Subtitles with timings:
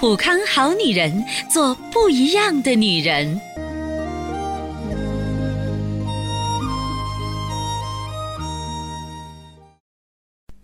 [0.00, 3.38] 普康好女人，做不一样的女人。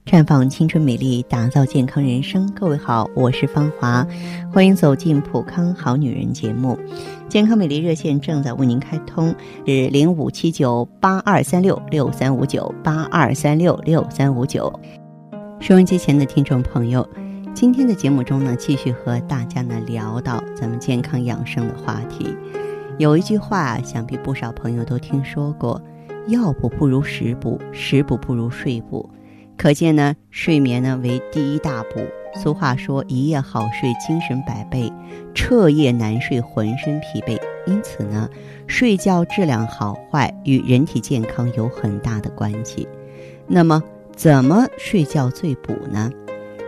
[0.06, 2.50] 绽放青春美丽，打造健康人生。
[2.52, 4.06] 各位好，我是芳华，
[4.50, 6.78] 欢迎走进普康好女人节目。
[7.28, 9.34] 健康美丽热线正在为您开通，
[9.66, 14.72] 是零五七九八二三六六三五九八二三六六三五九。
[15.60, 17.06] 收音机前的听众朋友，
[17.56, 22.36] 今天的节目中呢，继续和大家呢聊到咱们健康养生的话题。
[22.98, 25.80] 有一句话，想必不少朋友都听说过：
[26.26, 29.08] 药补不如食补，食补不如睡补。
[29.56, 32.00] 可见呢，睡眠呢为第一大补。
[32.34, 34.92] 俗话说：“一夜好睡，精神百倍；
[35.34, 38.28] 彻夜难睡，浑身疲惫。”因此呢，
[38.66, 42.86] 睡觉质量好坏与人体健康有很大的关系。
[43.46, 43.82] 那么，
[44.14, 46.12] 怎么睡觉最补呢？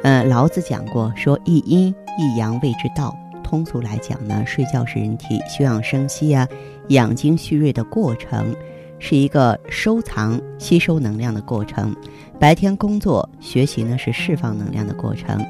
[0.02, 3.16] 呃，老子讲过，说一阴一阳谓之道。
[3.42, 6.46] 通俗来讲呢，睡觉是人体休养生息啊、
[6.88, 8.54] 养精蓄锐的过程，
[8.98, 11.96] 是一个收藏、吸收能量的过程。
[12.38, 15.44] 白天工作学习呢是释放能量的过程，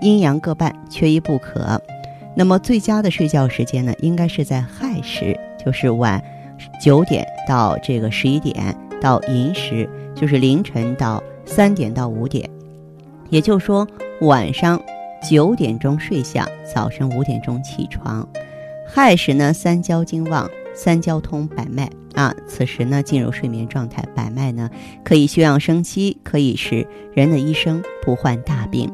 [0.00, 1.80] 阴阳各半，缺一不可。
[2.36, 6.22] 那么最佳的睡觉时间呢，应该是在亥时，就是晚
[6.80, 12.48] 九点到这个十一点到寅时，就是凌晨到三点到五点。
[13.30, 13.86] 也就是说，
[14.20, 14.80] 晚上
[15.28, 18.28] 九点钟睡下，早晨五点钟起床。
[18.86, 21.88] 亥时呢，三焦经旺，三焦通百脉。
[22.14, 24.68] 啊，此时呢进入睡眠状态，百脉呢
[25.04, 28.90] 可以休养生息，可以使人的一生不患大病。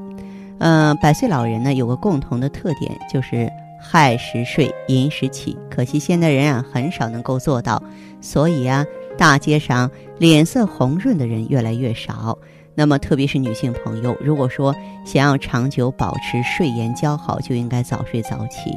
[0.58, 5.56] 呃，百岁老人呢有个共同的特点，就是亥时睡，寅时起。
[5.70, 7.82] 可惜现代人啊很少能够做到，
[8.20, 8.84] 所以啊
[9.16, 12.36] 大街上脸色红润的人越来越少。
[12.76, 14.72] 那么特别是女性朋友，如果说
[15.04, 18.70] 想要长久保持睡颜姣好，就应该早睡早起。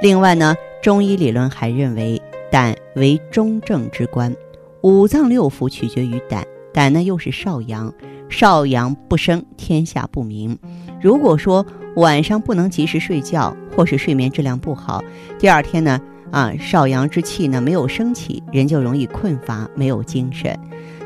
[0.00, 2.20] 另外呢，中医理论还认为。
[2.52, 4.34] 胆为中正之官，
[4.82, 6.44] 五脏六腑取决于胆。
[6.74, 7.94] 胆呢又是少阳，
[8.28, 10.58] 少阳不生，天下不明。
[11.00, 11.64] 如果说
[11.94, 15.00] 晚上不能及时睡觉，或是睡眠质量不好，
[15.38, 16.00] 第二天呢，
[16.32, 20.58] 啊少阳之气呢没有升起，人就容易困乏，没有精神。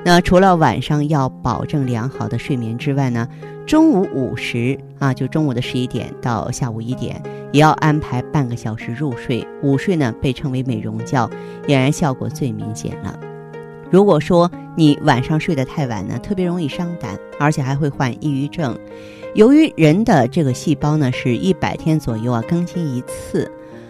[0.05, 3.27] 那除了晚上要保证良好的睡眠之外呢，
[3.67, 7.21] 中午午时啊，就中午的十一点到下午一点。
[7.53, 11.31] 也要安排半个小时入睡，午睡呢被称为美容觉，
[11.67, 13.17] 俨然效果最明显了。
[13.91, 18.77] 如果说你晚上睡得太晚呢，特别容易伤胆，而且还会患抑郁症。
[19.35, 23.49] 由于人的这个细胞呢是一百天左右啊更新一次，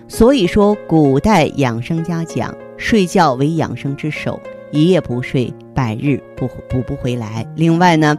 [0.09, 4.39] 所以说古代养生家讲，睡觉为养生之首，
[4.75, 7.47] 一夜不睡，百日不补不回来。
[7.57, 8.19] 另外呢。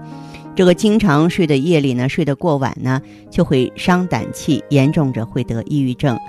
[0.57, 6.15] 这个经常睡的夜里呢，睡得过晚呢，就会伤胆气，严重者会得抑郁症。《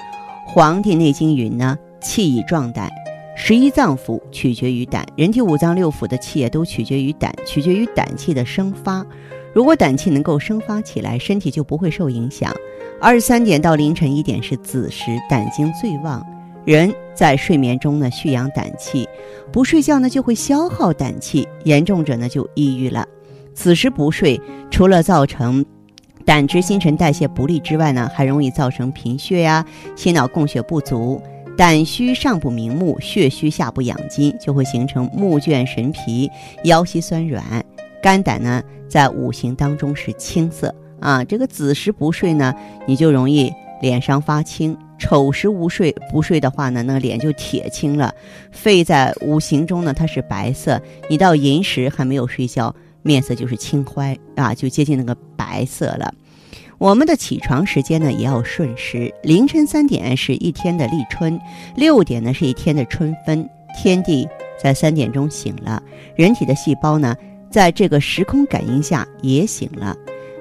[0.45, 2.91] 黄帝内经》云呢：“气以壮胆，
[3.37, 5.07] 十一脏腑取决于胆。
[5.17, 9.07] 人体五脏六腑的气也都取决于胆，取决于胆气的生发。
[9.55, 12.53] 如果胆气能够生发起来，身体就不会受影响。
[13.01, 16.21] 二十三点到凌晨一点是子时，胆经最旺。
[16.67, 19.07] 人在睡眠中呢，蓄养胆气；
[19.51, 23.07] 不睡觉呢，就会消耗胆气，严重者呢就抑郁了。”
[23.55, 24.39] 此时不睡，
[24.71, 25.65] 除了造成
[26.27, 31.23] 胆汁新陈代谢不利之外呢，还容易造成贫血呀、心脑供血不足。
[31.57, 36.31] 胆虚上不明目，血虚下不养筋，就会形成目倦神疲、
[36.65, 37.43] 腰膝酸软。
[38.03, 41.25] 肝胆呢，在五行当中是青色啊。
[41.25, 42.53] 这个子时不睡呢，
[42.87, 43.51] 你就容易
[43.81, 48.15] 脸上发青；丑时无睡不睡的话呢，那个脸就铁青了。
[48.51, 52.75] 肺在五行中呢，它是白色，你到寅时还没有睡觉。
[53.03, 56.13] 面色就是青灰啊，就接近那个白色了。
[56.79, 61.41] 我们的起床时间呢也要顺时，凌晨三点是一天的立春，
[61.77, 63.49] 六点呢是一天的春分。
[63.79, 64.27] 天地
[64.59, 65.83] 在三点钟醒了，
[66.17, 67.15] 人体的细胞呢
[67.51, 69.95] 在这个时空感应下也醒了。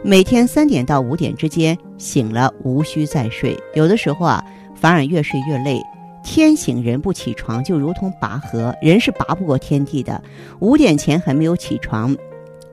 [0.03, 3.57] 每天三点到五点之间醒了，无需再睡。
[3.73, 4.43] 有的时候啊，
[4.75, 5.81] 反而越睡越累。
[6.23, 10.21] 天醒人不起床，就如同拔河，人是拔不过天地的。
[10.59, 12.15] 五点前还没有起床。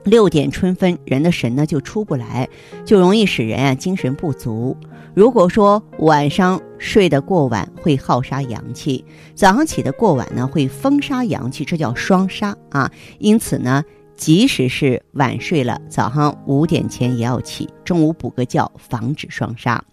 [0.03, 2.49] 六点春分，人的神呢就出不来，
[2.83, 4.75] 就容易使人啊精神不足。
[5.13, 9.05] 如果说晚上睡得过晚，会耗杀阳气；
[9.35, 12.91] 早上起得过晚呢，会风杀阳气，这叫双杀啊。
[13.19, 13.81] 因此呢，
[14.15, 19.83] 即使是晚睡了，早上五点前也要起，中午补个觉，防止双杀。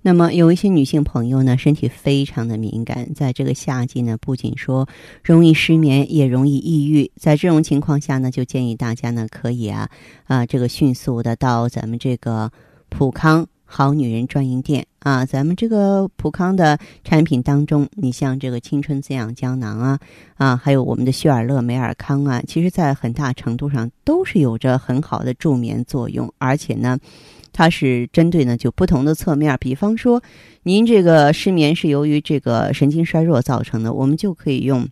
[0.00, 4.88] 那么有一些女性朋友呢，身体非常的敏感，在这个夏季呢，不仅说
[5.24, 7.10] 容易失眠，也容易抑郁。
[7.16, 9.88] 在这种情况下呢，就建议大家呢，可以啊
[10.24, 12.50] 啊，这个迅速的到咱们这个
[12.88, 19.98] 普康好女人专营店啊，咱们这个普康的产品当中，你像这个青春滋养胶囊啊
[20.36, 26.98] 啊，还有我们的旭尔乐美尔康啊，其实在很大程度上都是有着很好的助眠作用，而且呢。
[27.50, 30.22] 它是针对呢，就不同的侧面，比方说，
[30.62, 34.86] 您这个失眠是由于这个神经衰弱造成的，我们就可以用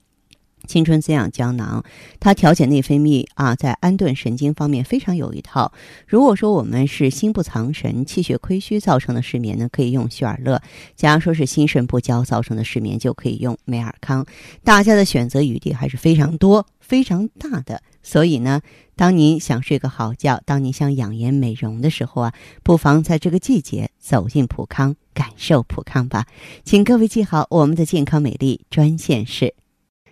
[0.66, 1.84] 青春滋养胶囊，
[2.20, 5.72] 它调节内分泌啊，在安顿神经方面非常有一套。
[6.06, 10.58] 如果说我们是心不藏神、气血亏虚造成的失眠呢，可以用旭尔乐；
[10.94, 14.26] 假如说是心肾不交造成的失眠，就可以用美尔康。
[14.62, 18.60] 大家的选择余地还是非常多、非常大的，所以呢。
[18.98, 22.32] 当您想睡个好觉，当您想养颜美容的时候啊，
[22.62, 26.24] 不妨在这个季节走进普康，感受普康吧。
[26.64, 29.52] 请各位记好，我们的健康美丽专线是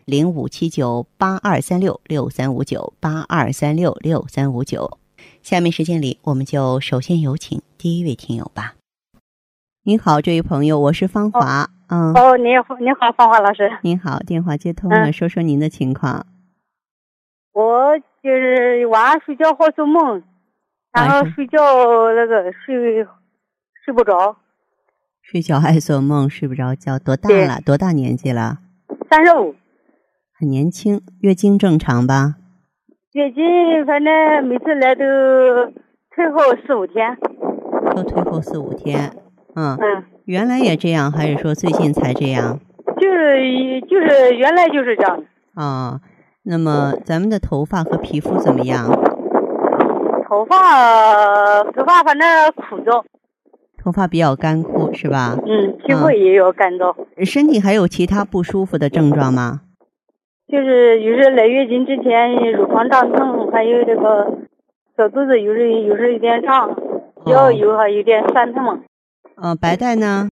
[0.05, 4.99] 零五七九八二三六六三五九八二三六六三五九。
[5.43, 8.75] 下面时间里，我们就首先有请第一位听友吧。
[9.85, 11.71] 您好，这位朋友，我是芳华。
[11.89, 12.12] 嗯。
[12.12, 13.79] 哦，您好，你好，芳华老师。
[13.83, 16.27] 您好，电话接通了，说说您的情况。
[17.53, 20.23] 我就是晚上睡觉好做梦，
[20.93, 21.59] 然后睡觉
[22.15, 23.06] 那个睡
[23.85, 24.37] 睡不着，
[25.23, 26.99] 睡觉爱做梦，睡不着觉。
[26.99, 27.61] 多大了？
[27.65, 28.59] 多大年纪了？
[29.11, 29.55] 三十五。
[30.37, 31.01] 很年轻。
[31.21, 32.35] 月经正常吧？
[33.13, 35.05] 月经反正每次来都
[36.11, 37.17] 退后四五天。
[37.95, 39.13] 都退后四五天。
[39.55, 39.77] 嗯。
[39.77, 40.05] 嗯。
[40.25, 42.59] 原来也这样，还是说最近才这样？
[43.01, 45.23] 就是就是原来就是这样。
[45.55, 46.01] 啊。
[46.43, 48.91] 那么咱们的头发和皮肤怎么样？
[50.29, 53.05] 头发头发反正枯燥。
[53.83, 55.37] 头发比较干枯是吧？
[55.47, 56.95] 嗯，皮肤也有干燥。
[57.25, 59.61] 身体还有其他不舒服的症状吗？
[60.46, 64.38] 就是有时来月经之前乳房胀痛，还有这个
[64.96, 66.76] 小肚子有时有时有点胀，
[67.26, 68.81] 腰有还有点酸痛。
[69.37, 70.29] 嗯，白带呢？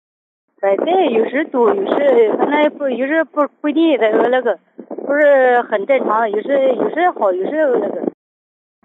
[0.60, 4.58] 白带有时多，有时反正不有时不不一定那个那个。
[5.06, 8.12] 不是很正常，有时有时好，有时那个。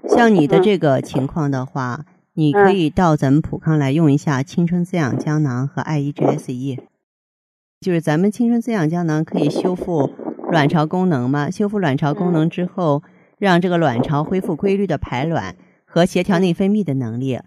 [0.08, 2.00] 像你的这个情况的话，
[2.34, 6.80] 你可以到咱们普康来用一下青春滋养胶囊和爱 E G S E。
[7.80, 10.10] 就是咱们青春滋养胶囊可以修复
[10.50, 11.50] 卵巢功能嘛？
[11.50, 13.04] 修复卵巢功能之后，
[13.38, 15.56] 让这个卵巢恢复规律的排卵
[15.86, 17.40] 和协调内分泌的能力。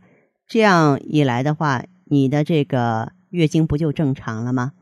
[0.46, 4.72] 这样一来的话，你的这个月经不就正常了吗？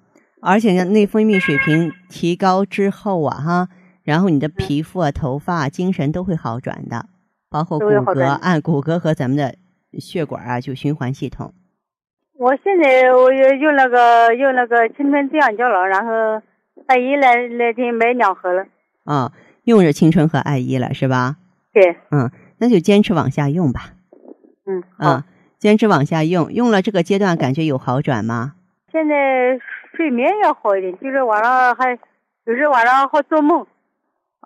[0.43, 3.69] 而且呢，内分泌水平提高之后啊，哈。
[4.05, 7.07] 然后你的皮肤啊、头发、精神都会好转的，
[7.51, 9.57] 包括骨骼，按骨骼和咱们的
[9.99, 11.53] 血管啊，就循环系统。
[12.39, 16.41] 我现在我用那个用那个青春滋养胶囊，然后
[16.87, 18.67] 爱姨来那天买两盒了。
[19.05, 19.33] 啊，
[19.65, 21.37] 用着青春和爱姨了是吧？
[21.73, 21.97] 对。
[22.11, 23.93] 嗯，那就坚持往下用吧。
[24.67, 24.83] 嗯。
[24.97, 25.25] 啊，
[25.59, 28.55] 坚持往下用，用了这个阶段感觉有好转吗？
[28.93, 29.59] 现在
[29.97, 31.99] 睡眠要好一点，就是晚上还
[32.45, 33.67] 有时晚上好做梦。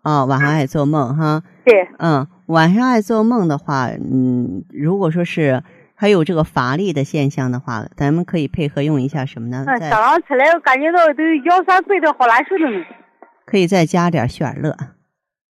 [0.03, 1.43] 哦，晚上爱做梦哈。
[1.65, 1.89] 对。
[1.99, 5.63] 嗯，晚上爱做梦的话，嗯，如果说是
[6.01, 9.67] 还有这个乏力的现象的话，咱们可以配合用一下什么呢？
[9.91, 12.83] 早上起来感觉到都腰酸背痛，好难受的呢。
[13.45, 14.75] 可以再加点雪尔乐。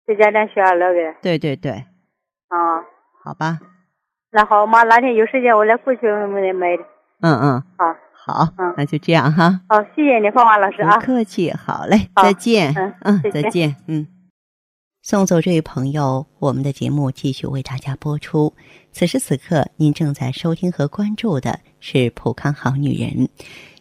[0.09, 1.17] 再加点雪尔乐呗。
[1.23, 1.71] 对对对。
[2.49, 2.83] 啊。
[3.23, 3.61] 好吧。
[4.33, 6.83] 那好，妈哪天有时间我来过去买买的。
[7.21, 7.63] 嗯嗯。
[7.79, 7.95] 好。
[8.13, 8.49] 好。
[8.59, 9.61] 嗯，那就这样哈。
[9.69, 10.99] 好，谢谢你，芳华老师啊。
[10.99, 12.75] 不客气，好嘞，再见。
[12.75, 14.09] 嗯嗯，再见，嗯。
[15.01, 18.55] 送走这位朋友，我们的节目继续为大家播出。
[18.93, 23.27] 此时此刻，您正在收听和关注的是《普康好女人》。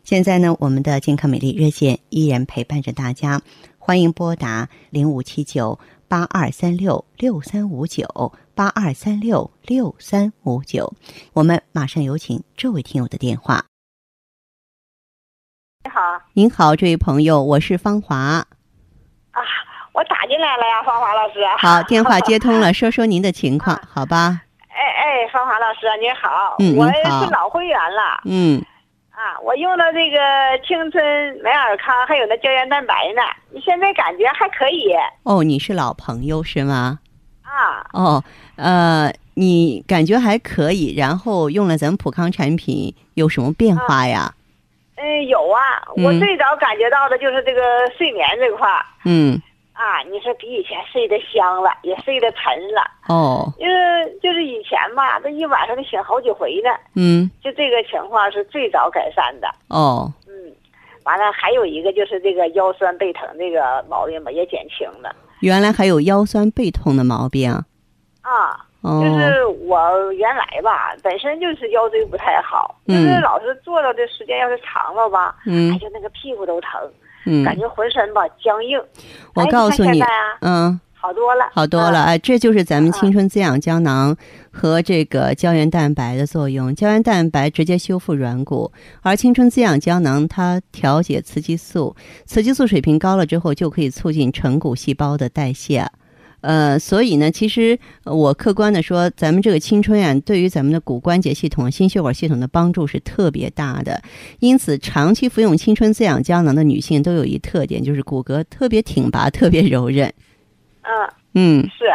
[0.03, 3.41] 现在呢，我们的健康美丽热线依然陪伴着大家，
[3.77, 10.93] 欢迎拨打零五七九八二三六六三五九八二三六六三五九。
[11.33, 13.65] 我们马上有请这位听友的电话。
[15.83, 16.01] 你好，
[16.33, 18.17] 您好，这位朋友，我是芳华。
[18.17, 18.47] 啊。
[19.91, 21.39] 我打进来了呀，芳华老师。
[21.57, 24.43] 好，电话接通了， 说说您的情况，好吧？
[24.99, 28.61] 哎哎，芳华老师您好，嗯，我是老会员了，嗯，
[29.11, 30.17] 啊，我用了这个
[30.67, 31.01] 青春
[31.41, 34.93] 美尔康，还有那胶原蛋白呢，你现在感觉还可以。
[35.23, 36.99] 哦，你是老朋友是吗？
[37.43, 37.87] 啊。
[37.93, 38.21] 哦，
[38.57, 44.33] 呃，你感觉还可以，然后用了咱们普康产品，有什么变化呀？
[44.97, 47.61] 嗯，有啊，我最早感觉到的就是这个
[47.97, 48.85] 睡眠这块儿。
[49.05, 49.41] 嗯。
[49.79, 52.41] 啊，你说比以前睡得香了，也睡得沉
[52.73, 52.83] 了。
[53.07, 53.47] 哦。
[53.57, 56.69] 因为就是以前吧，这一晚上得醒好几回呢。
[56.95, 57.31] 嗯。
[57.41, 59.47] 就这个情况是最早改善的。
[59.69, 60.11] 哦。
[60.27, 60.51] 嗯，
[61.05, 65.15] 完了还有一个就是这个腰酸背疼这个毛病吧，也减轻了。
[65.39, 67.49] 原来还有腰酸背痛的毛病。
[68.21, 68.65] 啊。
[68.81, 76.89] 就是我原来吧，本身就是腰椎不太好，就是老是坐着的时间要是长了吧，嗯，哎，就那个屁股都疼，
[77.29, 78.79] 嗯，感觉浑身吧僵硬。
[79.33, 80.01] 我告诉你，
[80.41, 84.15] 嗯，好多了，好多了，哎，这就是咱们青春滋养胶囊
[84.51, 86.73] 和这个胶原蛋白的作用。
[86.75, 88.71] 胶原蛋白直接修复软骨，
[89.01, 91.95] 而青春滋养胶囊它调节雌激素，
[92.25, 95.87] 雌激素水平高了之后，就可以促进成骨细胞的代谢。
[96.41, 104.01] 呃，所以呢，其实我客观的说，咱们这个青春呀，对于咱们的骨关节系统、心血管系统的帮助是特别大的。
[104.39, 110.13] 因此，长期服用青春滋养胶囊的女性都有一特点，就是骨骼特别挺拔、特别柔韧。
[110.81, 111.85] 嗯嗯，是，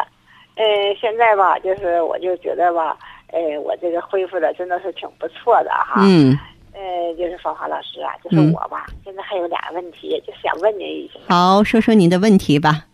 [0.57, 0.65] 呃，
[1.01, 2.97] 现在吧，就是我就觉得吧，
[3.29, 6.03] 呃，我这个恢复的真的是挺不错的哈。
[6.05, 6.39] 嗯。
[6.77, 11.21] 呃，就是芳华老师啊，就是我吧，现在还有俩问题，就想问您一下。
[11.29, 12.87] 好，说说您的问题吧。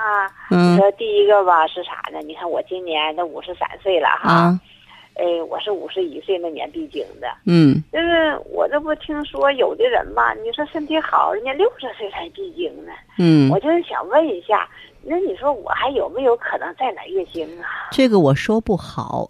[0.00, 2.18] 啊，你说第一个吧是啥呢？
[2.24, 4.58] 你看我今年都五十三岁了哈，
[5.14, 14.66] 哎，我是五十一岁那年闭经的，嗯，就是我这不听说有的人吧，你说身体好，人家六十岁才闭经呢，嗯，我就是想问一下，
[15.02, 17.90] 那你说我还有没有可能再来月经啊？
[17.90, 19.26] 这个我说不好，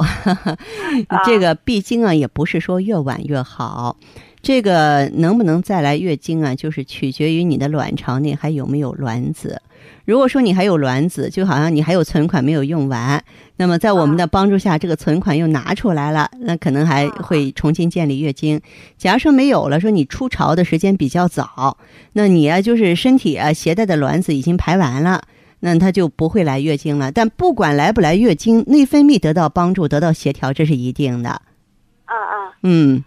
[1.26, 3.96] 这个闭经啊，也不是说越晚越好，
[4.42, 9.60] 这个能不能再来月经啊，就是取决于你的卵巢内还有没有卵子。
[10.04, 13.22] 如果说你还有卵子，就好像你还有存款没有用完，
[13.56, 18.60] 那么在我们的帮助下，这个存款又拿出来了，那可能还会重新建立月经。
[18.98, 21.76] 假如说没有了，说你初潮的时间比较早，
[22.14, 25.22] 那你啊就是身体啊携带的卵子已经排完了，
[25.60, 27.12] 那它就不会来月经了。
[27.12, 31.30] 但不管来不来月经，内分泌得到帮助、得到协调，这是一定的。
[31.30, 33.04] 啊啊，嗯。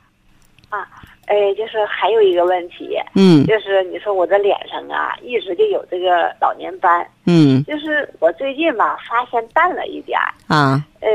[1.28, 11.10] 哎，就是还有一个问题，嗯，就是你说我的脸上啊，一直就有这个老年斑，嗯，就是我最近吧发现淡了一点儿，啊，呃，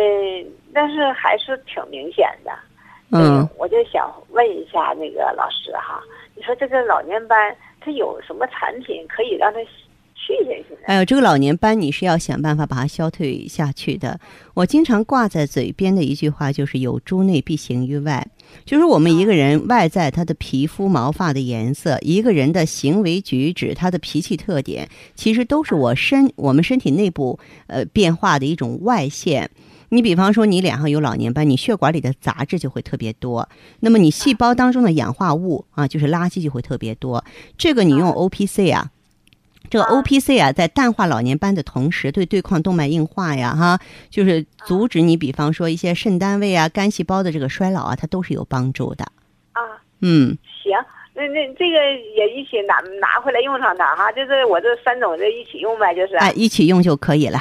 [0.73, 2.51] 但是还是挺明显的，
[3.13, 6.03] 嗯，我就想问一下那个老师哈，
[6.35, 9.61] 你说这个老年斑它有什么产品可以让它？
[10.29, 14.19] 去下去哎呦，这个老年斑你是要想办法把它消退下去的。
[14.55, 18.27] 我经常挂在嘴边的一句话就是“有诸内必行于外”，
[18.65, 29.51] 就是我们一个人外在他的皮肤毛发的颜色，一个人的行为举止，他的脾气特点，其实都是我身我们身体内部呃变化的一种外现。
[29.91, 33.49] 你比方说，你脸上有老年斑，你血管里的杂质就会特别多，
[33.81, 37.25] 那么你细胞当中的氧化物啊，就是垃圾就会特别多。
[37.57, 38.91] 这个你用 O P C 啊。
[39.71, 49.05] 这个 O P C 啊，在淡化老年斑的同时，对对抗动脉硬化呀，哈，就是阻止你，比方说一些肾单位啊、肝细胞的这个衰老啊，它都是有帮助的。
[49.53, 49.61] 啊，
[50.01, 50.73] 嗯，行，
[51.13, 51.79] 那那这个
[52.17, 56.17] 也一起拿拿回来用上它哈，就是我这三种这一起用呗，就是。
[56.17, 57.39] 哎，一起用就可以了。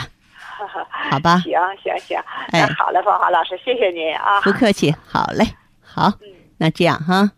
[1.11, 1.37] 好吧。
[1.37, 2.19] 行行行，
[2.51, 4.41] 哎，好嘞，芳华老师，谢谢您啊。
[4.41, 5.45] 不客气，好嘞，
[5.79, 6.11] 好，
[6.57, 7.31] 那这样哈。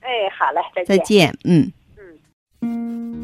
[0.00, 0.08] 哎，
[0.38, 0.98] 好嘞，再见。
[0.98, 1.72] 再见，嗯。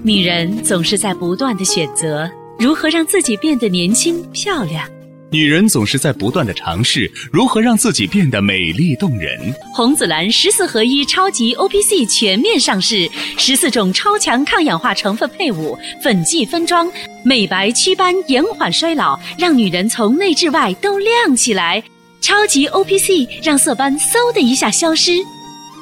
[0.07, 4.87] 女人总是在不断的选择如何让自己变得年轻漂亮，
[5.31, 9.41] 女人总是在不断的尝试如何让自己变得美丽动人。
[9.73, 13.09] 红紫蓝十四合一超级 O P C 全面上市，
[13.39, 16.87] 十四种超强抗氧化成分配伍，粉剂分装，
[17.25, 21.83] 美白祛斑，延缓衰老，让女人从内至外都亮起来。
[22.21, 25.13] 超级 O P C 让色斑嗖的一下消失。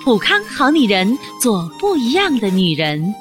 [0.04, 3.12] 普康好女人，做不一样的女人。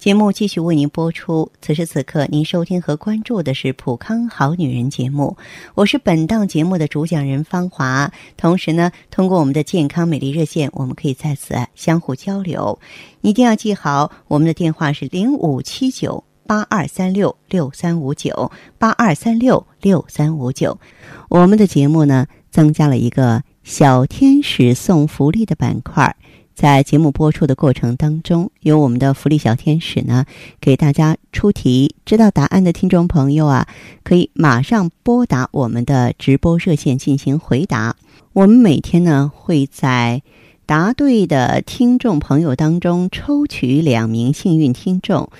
[0.00, 1.52] 节目继续为您播出。
[1.60, 5.36] 此时此刻，您收听和关注的是《普康好女人》节目，
[5.74, 8.10] 我是本档节目的主讲人芳华。
[8.38, 12.78] 同时呢，通过我们的健康美丽热线，我们可以在此相互交流。
[13.20, 20.80] 一定要记好，我们的电话是零五七九八二三六六三五九八二三六六三五九。
[21.28, 26.16] 我们的节目呢，增加了一个小天使送福利的板块。
[26.60, 30.26] 在节目播出的过程当中，由我们的福利小天使呢，
[30.60, 31.94] 给大家出题。
[32.04, 33.66] 知道答案的听众朋友啊，
[34.04, 37.96] 可以马上拨打我们的直播热线进行回答。
[38.34, 40.20] 我们每天呢，会在
[40.66, 45.30] 答对的听众朋友当中抽取两名幸运听众。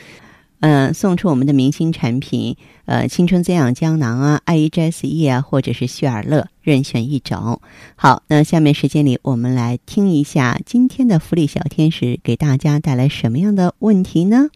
[0.60, 7.60] 嗯，送出我们的明星产品，呃，青春滋养胶囊啊，爱 E G S E 啊，或者是旭尔乐，任选一种。
[7.96, 14.48] 好，那下面时间里，我们来听一下今天的福利小天使给大家带来什么样的问题呢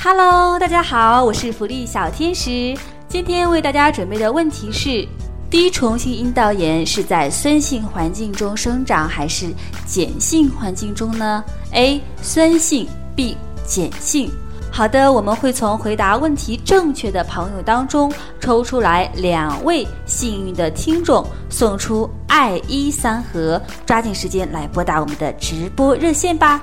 [0.00, 2.76] ？Hello，大家好，我是福利小天使，
[3.08, 5.08] 今天为大家准备的问题是：
[5.50, 9.46] 低虫性阴道炎是在酸性环境中生长还是
[9.86, 11.98] 碱性环境中呢？A.
[12.20, 12.86] 酸性
[13.16, 13.34] B.
[13.66, 14.30] 碱性。
[14.78, 26.62] 好的，我们会从回答问题正确的朋友当中抽出来两位幸运的听众，送出爱一三盒，抓紧时间来拨打我们的直播热线吧，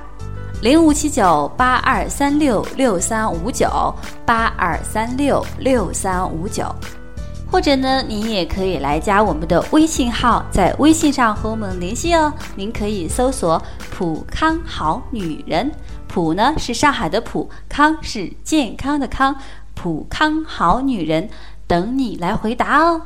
[0.61, 3.93] 零五七九八二三六六三五九
[4.25, 6.73] 八二三六六三五九，
[7.51, 12.31] 或者呢，您也可以来加我们的微信号，在微信上和我们联系哦。
[12.55, 15.69] 您可以搜索“普康好女人”。
[16.15, 19.35] 普呢是上海的普，康是健康的康，
[19.75, 21.29] 普康好女人
[21.67, 23.01] 等你来回答哦。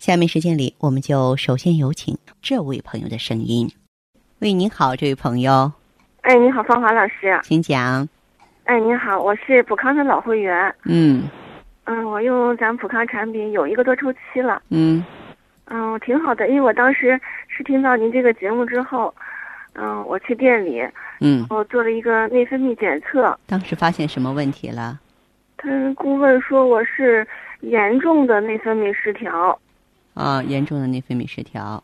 [0.00, 3.70] 下面时间里，我们就首先有请这位朋友的声音。
[4.40, 5.70] 喂，您好，这位朋友。
[6.22, 8.08] 哎，你好，芳华老师，请讲。
[8.64, 10.74] 哎，你好，我是普康的老会员。
[10.86, 11.22] 嗯。
[11.84, 14.60] 嗯，我用咱普康产品有一个多周期了。
[14.70, 15.04] 嗯。
[15.66, 19.14] 嗯，挺好的，因为我当时是听到您这个节目之后。
[19.80, 20.82] 嗯，我去店里，
[21.20, 23.38] 嗯，我做了一个内分泌检测。
[23.46, 24.98] 当时发现什么问题了？
[25.56, 27.26] 他顾问说我是
[27.60, 29.56] 严重的内分泌失调。
[30.14, 31.82] 啊，严重的内分泌失调。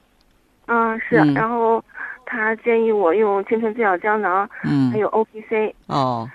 [0.66, 1.16] 嗯，是。
[1.34, 1.82] 然后
[2.26, 5.72] 他建议我用青春滋养胶囊，嗯，还有 O P C。
[5.86, 6.28] 哦。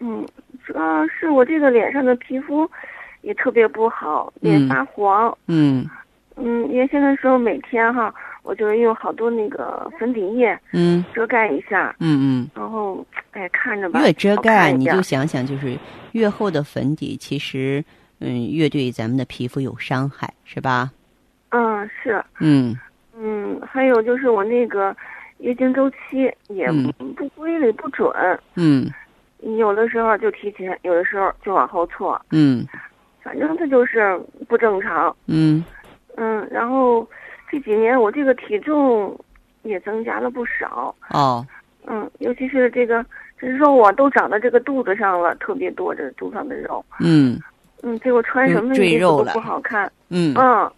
[0.00, 0.26] 嗯，
[0.66, 2.70] 主要是我这个脸上的皮肤
[3.22, 5.36] 也特别不好，脸发黄。
[5.46, 5.88] 嗯。
[6.36, 8.14] 嗯，原先的时候每天哈。
[8.48, 15.76] 我就用好多那个粉底液，嗯，遮盖一下，嗯嗯，然后哎看着吧，越遮盖你就想想，就是
[16.12, 17.84] 越厚的粉底，其实
[18.20, 20.90] 嗯越对咱们的皮肤有伤害，是吧？
[21.50, 22.74] 嗯，是，嗯。
[23.14, 24.96] 嗯，还有就是我那个
[25.40, 26.72] 月经周期也
[27.18, 28.10] 不规律不准，
[28.54, 28.90] 嗯，
[29.58, 32.64] 有的时候就提前，有的时候就往后错，嗯，
[33.22, 34.18] 反正它就是
[34.48, 35.62] 不正常，嗯。
[36.16, 37.06] 嗯，然后。
[37.50, 39.18] 这几年我这个体重
[39.62, 41.46] 也增加了不少哦，
[41.86, 43.04] 嗯，尤其是这个
[43.38, 47.40] 这肉啊都长到这个肚子上了，特别多这肚上的肉，嗯
[47.82, 50.70] 嗯，结果穿什么衣服都不好看，嗯嗯，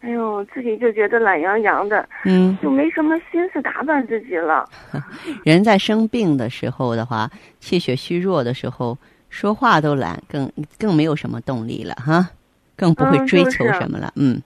[0.00, 4.68] 哎呦，自己就觉得懒洋洋的，嗯，就没什么心思打扮自己了。
[5.44, 8.96] 人在生病的时候的话，气血虚弱的时候，
[9.28, 12.30] 说话都懒，更更没有什么动力了哈，
[12.76, 14.36] 更不会追求什么了，嗯。
[14.36, 14.42] 嗯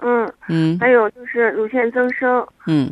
[0.00, 2.46] 嗯，还有就是乳腺增生。
[2.66, 2.90] 嗯，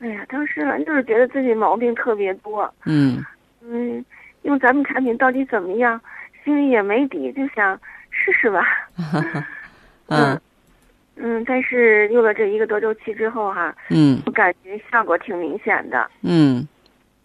[0.00, 2.72] 哎呀，当时反正就是觉得自己毛病特别多。
[2.84, 3.24] 嗯
[3.62, 4.04] 嗯，
[4.42, 6.00] 用咱们产品到底怎么样，
[6.44, 7.78] 心里也没底，就想
[8.10, 8.64] 试试吧。
[10.08, 10.40] 嗯
[11.16, 16.08] 嗯，但是用了这一个多周期之后哈，嗯，我感觉效果挺明显的。
[16.22, 16.66] 嗯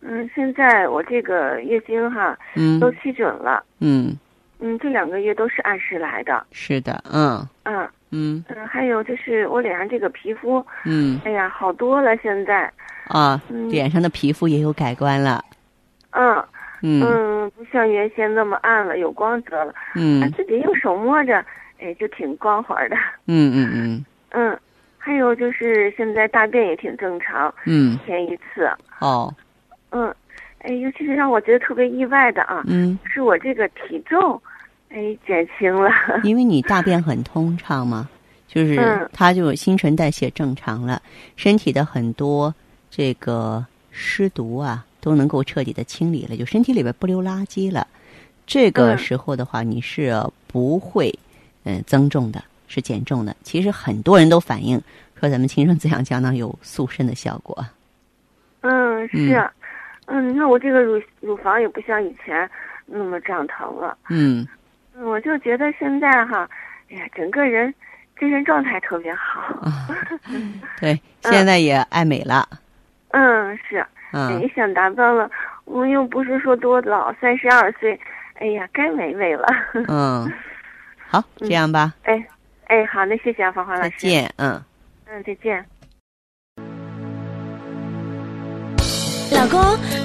[0.02, 3.64] 嗯，现在我这个月经哈，嗯，都期准了。
[3.80, 4.18] 嗯
[4.60, 6.46] 嗯，这两个月都是按时来的。
[6.52, 7.88] 是的，嗯嗯。
[8.14, 12.72] 嗯嗯，还有就是我脸上这个皮肤，嗯，哎呀，好多了现在。
[13.08, 15.44] 啊，脸上的皮肤也有改观了。
[16.12, 16.38] 嗯
[16.84, 19.74] 嗯嗯，不像原先那么暗了，有光泽了。
[19.96, 21.44] 嗯，自己用手摸着，
[21.80, 22.96] 哎，就挺光滑的。
[23.28, 24.06] 嗯嗯嗯。
[24.30, 24.60] 嗯，
[24.98, 27.54] 还有就是现在大便也挺正常。
[27.66, 28.70] 嗯，一天一次。
[29.00, 29.34] 哦。
[29.90, 30.14] 嗯，
[30.60, 34.42] 哎，尤其是让我觉得特别意外的啊，嗯，是我这个体重。
[34.96, 35.90] 哎，减轻了，
[36.24, 38.08] 因为你大便很通畅嘛，
[38.48, 41.02] 就是它就新陈代谢正常了，
[41.36, 42.54] 身体的很多
[42.92, 47.88] 这个湿毒啊都能够彻底的清理了，就身体里边不留垃圾了。
[48.46, 50.14] 这个时候的话，你是
[50.46, 51.12] 不会
[51.64, 53.36] 嗯增重的，是减重的。
[53.42, 54.80] 其实很多人都反映
[55.20, 57.66] 说，咱们青春滋养胶囊有塑身的效果。
[58.62, 59.50] 嗯，是，
[60.06, 62.48] 嗯，你看我这个乳乳房也不像以前
[62.86, 63.98] 那么胀疼了。
[64.10, 64.48] 嗯。
[65.02, 66.48] 我就觉得现在哈，
[66.92, 67.74] 哎呀，整个人
[68.20, 69.60] 精神状态特别好。
[70.80, 72.48] 对，现在也爱美了。
[73.10, 73.86] 嗯，是。
[74.12, 74.40] 嗯。
[74.42, 75.30] 也想达到了，
[75.66, 78.00] 我又不是说多老，三十二岁，
[78.36, 79.48] 哎呀，该美美了。
[79.88, 80.32] 嗯。
[81.10, 81.94] 好，这样吧。
[82.04, 82.24] 哎，
[82.68, 83.90] 哎，好，那谢谢啊，芳华老师。
[83.90, 84.64] 再见，嗯。
[85.08, 85.66] 嗯，再见。
[89.32, 89.60] 老公，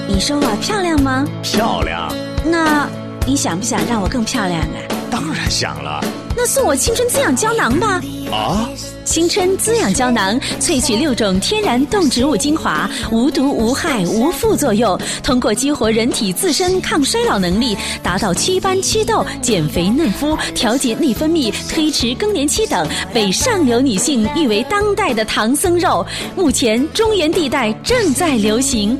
[0.08, 1.24] 你说我漂亮吗？
[1.42, 2.08] 漂亮。
[2.50, 3.07] 那。
[3.28, 4.66] 你想不想让我更漂亮啊？
[5.10, 6.02] 当然想了。
[6.34, 8.00] 那送我青春滋养胶囊吧。
[8.32, 8.66] 啊！
[9.04, 26.04] 青春滋养胶囊萃取六种天然动植物精华，无毒无害无副作用，通过激活人体自身抗衰老能力，达到祛斑祛痘、减肥嫩肤、调节内分泌、推迟更年期等，被上流女性誉为当代的唐僧肉。
[26.34, 28.98] 目前中原地带正在流行。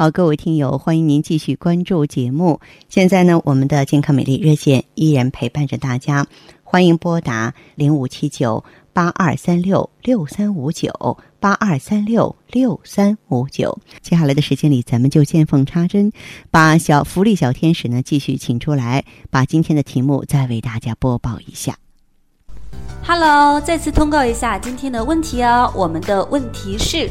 [0.00, 2.60] 好，各位听友，欢迎您继续关注节目。
[2.88, 6.24] 现在呢，我们的健康美丽热线依然陪伴着大家，
[6.62, 13.76] 欢迎拨打零五七九八二三六六三五九八二三六六三五九。
[14.00, 16.12] 接下来的时间里，咱们就见缝插针，
[16.48, 21.76] 把小福利小天使呢继续请出来，把今天的题目再为大家播报一下。
[23.02, 27.10] Hello，再次通告一下今天的问题哦，我们的问题是。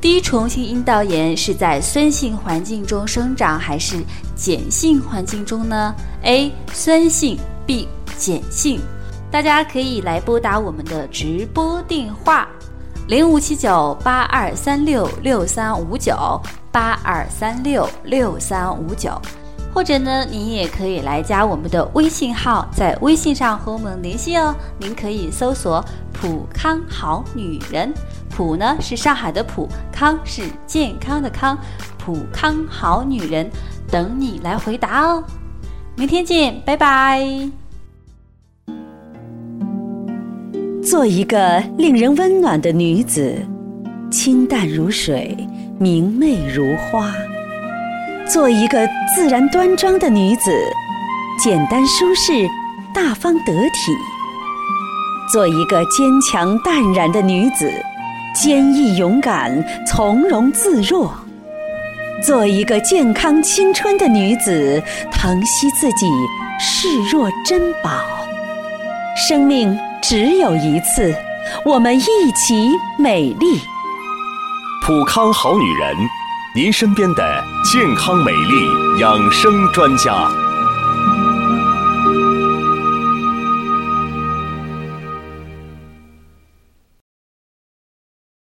[0.00, 3.96] 低虫性阴道炎是在酸性环境中生长还是
[4.36, 6.52] 碱性环境中呢？A.
[6.72, 7.88] 酸性 B.
[8.18, 8.80] 碱性。
[9.30, 12.46] 大家可以来拨打我们的直播电话：
[13.08, 19.20] 零五七九八二三六六三五九八二三六六三五九，
[19.76, 24.56] 或者呢，您也可以来加我们的微信号，在微信上和我们联系哦。
[24.78, 25.84] 您可以搜索
[26.14, 27.92] “普康好女人”。
[28.34, 31.58] 普呢是上海的普，康是健康的康，
[31.98, 33.50] 普康好女人
[33.90, 35.22] 等你来回答哦。
[35.94, 37.28] 明天见，拜拜。
[40.82, 43.36] 做一个令人温暖的女子，
[44.10, 45.36] 清淡如水，
[45.78, 47.12] 明媚如花；
[48.28, 50.50] 做一个自然端庄的女子，
[51.38, 52.32] 简单舒适，
[52.92, 53.92] 大方得体；
[55.32, 57.70] 做一个坚强淡然的女子。
[58.34, 61.10] 坚毅勇敢，从容自若，
[62.22, 66.06] 做一个健康青春的女子，疼惜自己，
[66.58, 67.90] 视若珍宝。
[69.16, 71.14] 生命只有一次，
[71.64, 73.60] 我们一起美丽。
[74.84, 75.96] 普康好女人，
[76.56, 80.26] 您身边的健康美丽养生专家。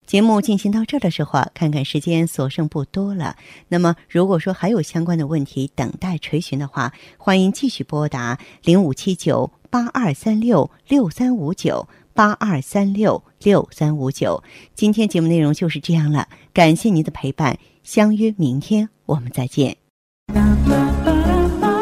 [0.07, 3.35] 节目进行到这的时候啊，看看时间所剩不多了。
[3.67, 14.43] 那么，如果说还有相关的问题等待垂询的话，欢迎继续拨打零五七九八二三六六三五九八二三六六三五九。
[14.73, 19.75] 今天节目内容就是这样了，感谢您的陪伴，相约明天我们再见。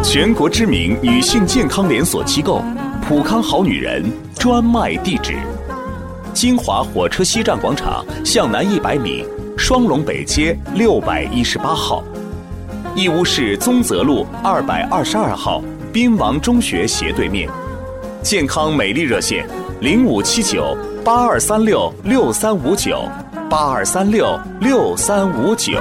[0.04, 2.64] 全国知名女性健康连锁机构
[3.06, 4.04] 普康好女人
[4.36, 5.36] 专卖地址。
[6.34, 9.26] 金华火车西站广场向南一百米，
[9.58, 12.04] 双龙北街六百一十八号；
[12.96, 17.50] 义乌市宗泽路二百二十二号，滨王中学斜对面。
[18.22, 19.48] 健康美丽热线：
[19.82, 23.04] 零五七九八二三六六三五九
[23.50, 25.80] 八二三六六三五九。